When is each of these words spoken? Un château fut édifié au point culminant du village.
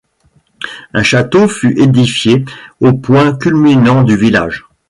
Un 0.93 1.03
château 1.03 1.47
fut 1.47 1.79
édifié 1.79 2.43
au 2.79 2.93
point 2.93 3.37
culminant 3.37 4.01
du 4.01 4.17
village. 4.17 4.65